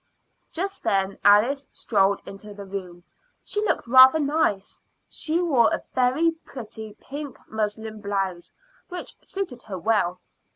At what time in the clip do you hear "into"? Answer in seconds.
2.25-2.55